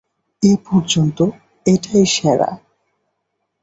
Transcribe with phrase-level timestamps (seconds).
[0.43, 1.17] এ পর্যন্ত
[1.65, 2.49] এটাই সেরা।